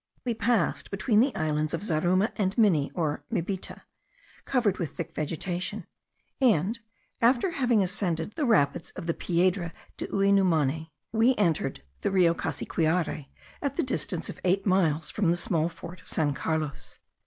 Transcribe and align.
We 0.25 0.33
passed 0.33 0.89
between 0.89 1.19
the 1.19 1.35
islands 1.35 1.75
of 1.75 1.83
Zaruma 1.83 2.31
and 2.35 2.57
Mini, 2.57 2.89
or 2.95 3.23
Mibita, 3.29 3.83
covered 4.45 4.79
with 4.79 4.95
thick 4.97 5.13
vegetation; 5.13 5.85
and, 6.41 6.79
after 7.21 7.51
having 7.51 7.83
ascended 7.83 8.31
the 8.31 8.47
rapids 8.47 8.89
of 8.95 9.05
the 9.05 9.13
Piedra 9.13 9.71
de 9.97 10.07
Uinumane, 10.07 10.89
we 11.11 11.35
entered 11.35 11.83
the 12.01 12.09
Rio 12.09 12.33
Cassiquiare 12.33 13.27
at 13.61 13.75
the 13.75 13.83
distance 13.83 14.27
of 14.27 14.39
eight 14.43 14.65
miles 14.65 15.11
from 15.11 15.29
the 15.29 15.37
small 15.37 15.69
fort 15.69 16.01
of 16.01 16.07
San 16.09 16.33
Carlos. 16.33 16.97